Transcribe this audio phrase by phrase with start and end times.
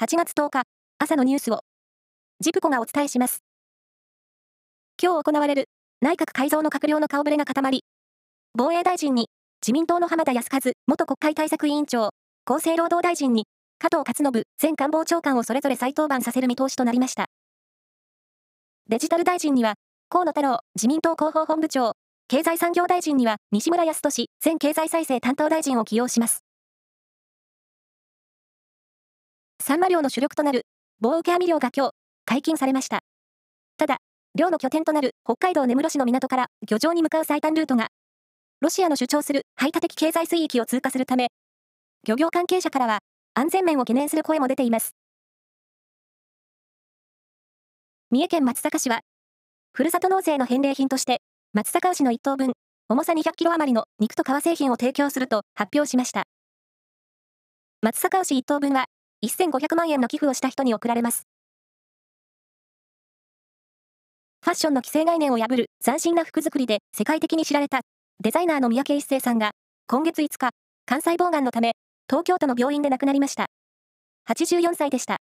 [0.00, 0.62] 8月10日、
[1.00, 1.62] 朝のニュースを、
[2.38, 3.42] ジプコがお伝えします。
[5.02, 5.68] 今日行われる
[6.00, 7.82] 内閣改造の閣僚の顔ぶれが固まり、
[8.54, 9.28] 防衛大臣に
[9.60, 12.10] 自民党の浜田康和元国会対策委員長、
[12.46, 13.46] 厚生労働大臣に
[13.80, 17.26] 加藤勝信前官房長官をそれぞれ再登板させる見通しとなりました。
[18.88, 19.74] デジタル大臣には、
[20.10, 21.94] 河野太郎自民党広報本部長、
[22.28, 26.44] 経済産業大臣には西村康稔前経済再生担当大臣を起用します。
[29.68, 30.62] サンマ漁の主力となる
[30.98, 31.92] 棒受け網漁が今日
[32.24, 33.00] 解禁されました。
[33.76, 33.98] ただ、
[34.34, 37.88] 漁の拠点となる北海道根室市の港から漁場に向かう最短ルートが、
[38.62, 41.28] ロシアの主張する排他的経済水域を通過するため、
[42.06, 43.00] 漁業関係者からは
[43.34, 44.92] 安全面を懸念する声も出ています。
[48.10, 49.00] 三重県松阪市は、
[49.74, 51.20] ふるさと納税の返礼品として、
[51.52, 52.52] 松阪牛の1頭分、
[52.88, 56.22] 重さ200キロ余りの肉と革製品を提供すると発表しました。
[57.82, 58.86] 松阪牛1頭分は、
[59.26, 61.26] 1500万円の寄付をした人に贈られます。
[64.44, 67.80] ファッションの既成概念を破る斬新な服作りで世界的に知られた
[68.22, 69.50] デザイナーの三宅一生さんが
[69.86, 70.50] 今月5日、
[70.86, 71.72] 肝細胞がんのため
[72.08, 73.46] 東京都の病院で亡くなりました。
[74.30, 75.18] 84歳でした。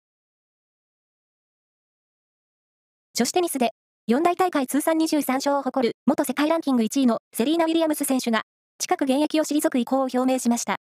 [3.14, 3.70] 女子テニスで
[4.06, 8.42] 四大大会通算23勝を誇る元世界ランキング1位のセリーナ・ウィリアムス選手が
[8.78, 10.76] 近く現役を退く意向を表明しました。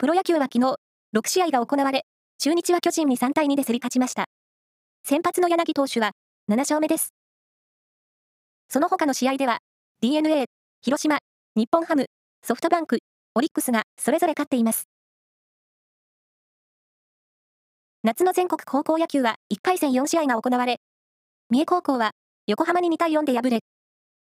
[0.00, 0.76] プロ野球は昨日、
[1.14, 2.06] 6試合が行われ、
[2.38, 4.24] 中日は巨人に3対2で競り勝ちました。
[5.04, 6.12] 先発の柳投手は
[6.50, 7.12] 7勝目です。
[8.70, 9.58] その他の試合では、
[10.00, 10.46] DNA、
[10.80, 11.18] 広島、
[11.54, 12.06] 日本ハム、
[12.42, 13.00] ソフトバンク、
[13.34, 14.84] オリックスがそれぞれ勝っています。
[18.02, 20.78] 夏の全国高校野球は1回戦4試合が行われ、
[21.50, 22.12] 三重高校は
[22.46, 23.58] 横浜に2対4で敗れ、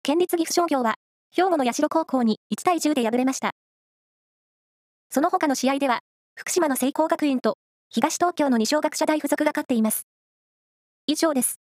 [0.04, 0.96] 県立岐阜商業は
[1.34, 3.52] 兵庫の社高校に1対10で敗れました。
[5.14, 6.00] その他の試合では、
[6.36, 7.58] 福島の聖光学院と
[7.90, 10.08] 東東京の二松学舎大付属が勝っています。
[11.06, 11.60] 以上です。